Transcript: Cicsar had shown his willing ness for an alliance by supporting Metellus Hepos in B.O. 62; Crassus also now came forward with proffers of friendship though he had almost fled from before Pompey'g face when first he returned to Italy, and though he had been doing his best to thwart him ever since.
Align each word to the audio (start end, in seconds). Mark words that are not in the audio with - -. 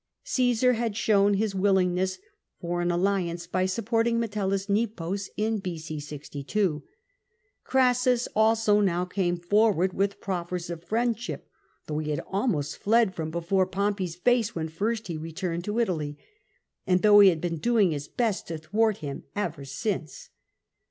Cicsar 0.25 0.73
had 0.73 0.97
shown 0.97 1.35
his 1.35 1.53
willing 1.53 1.93
ness 1.93 2.17
for 2.59 2.81
an 2.81 2.89
alliance 2.89 3.45
by 3.45 3.67
supporting 3.67 4.19
Metellus 4.19 4.65
Hepos 4.65 5.29
in 5.37 5.59
B.O. 5.59 5.77
62; 5.99 6.81
Crassus 7.63 8.27
also 8.35 8.79
now 8.79 9.05
came 9.05 9.37
forward 9.37 9.93
with 9.93 10.19
proffers 10.19 10.71
of 10.71 10.83
friendship 10.83 11.47
though 11.85 11.99
he 11.99 12.09
had 12.09 12.23
almost 12.25 12.79
fled 12.79 13.13
from 13.13 13.29
before 13.29 13.67
Pompey'g 13.67 14.15
face 14.23 14.55
when 14.55 14.69
first 14.69 15.05
he 15.05 15.17
returned 15.17 15.63
to 15.65 15.77
Italy, 15.79 16.17
and 16.87 17.03
though 17.03 17.19
he 17.19 17.29
had 17.29 17.39
been 17.39 17.57
doing 17.57 17.91
his 17.91 18.07
best 18.07 18.47
to 18.47 18.57
thwart 18.57 18.97
him 18.97 19.25
ever 19.35 19.63
since. 19.63 20.29